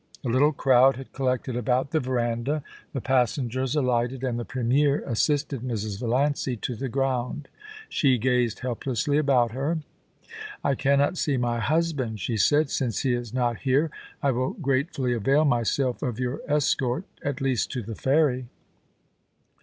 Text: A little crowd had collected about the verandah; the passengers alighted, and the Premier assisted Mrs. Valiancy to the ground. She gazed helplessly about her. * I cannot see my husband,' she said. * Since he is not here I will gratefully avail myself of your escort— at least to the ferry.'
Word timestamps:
A 0.25 0.29
little 0.29 0.51
crowd 0.51 0.95
had 0.95 1.13
collected 1.13 1.55
about 1.55 1.91
the 1.91 1.99
verandah; 1.99 2.63
the 2.91 3.01
passengers 3.01 3.75
alighted, 3.75 4.23
and 4.23 4.39
the 4.39 4.43
Premier 4.43 5.03
assisted 5.05 5.61
Mrs. 5.61 5.99
Valiancy 5.99 6.55
to 6.57 6.75
the 6.75 6.89
ground. 6.89 7.47
She 7.87 8.17
gazed 8.17 8.61
helplessly 8.61 9.19
about 9.19 9.51
her. 9.51 9.77
* 10.21 10.63
I 10.63 10.73
cannot 10.73 11.19
see 11.19 11.37
my 11.37 11.59
husband,' 11.59 12.19
she 12.19 12.35
said. 12.35 12.71
* 12.71 12.71
Since 12.71 13.01
he 13.03 13.13
is 13.13 13.31
not 13.31 13.59
here 13.59 13.91
I 14.23 14.31
will 14.31 14.53
gratefully 14.53 15.13
avail 15.13 15.45
myself 15.45 16.01
of 16.01 16.19
your 16.19 16.41
escort— 16.47 17.03
at 17.21 17.39
least 17.39 17.71
to 17.73 17.83
the 17.83 17.93
ferry.' 17.93 18.47